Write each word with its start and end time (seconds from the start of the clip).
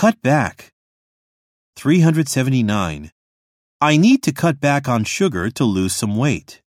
Cut 0.00 0.22
back. 0.22 0.72
379. 1.76 3.10
I 3.82 3.96
need 3.98 4.22
to 4.22 4.32
cut 4.32 4.58
back 4.58 4.88
on 4.88 5.04
sugar 5.04 5.50
to 5.50 5.64
lose 5.64 5.92
some 5.92 6.16
weight. 6.16 6.62